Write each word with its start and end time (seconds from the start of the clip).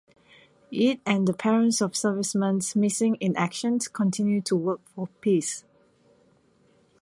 It 0.71 0.99
and 1.05 1.27
the 1.27 1.33
Parents 1.33 1.79
of 1.79 1.95
Servicemen 1.95 2.59
Missing 2.73 3.17
in 3.19 3.35
Action 3.35 3.77
continue 3.77 4.41
to 4.41 4.55
work 4.55 4.81
for 4.95 5.05
peace. 5.21 5.63